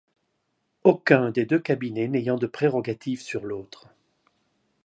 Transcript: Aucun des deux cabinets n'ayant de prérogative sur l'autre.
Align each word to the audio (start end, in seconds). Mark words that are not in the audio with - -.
Aucun 0.83 1.29
des 1.29 1.45
deux 1.45 1.59
cabinets 1.59 2.07
n'ayant 2.07 2.37
de 2.39 2.47
prérogative 2.47 3.21
sur 3.21 3.45
l'autre. 3.45 3.87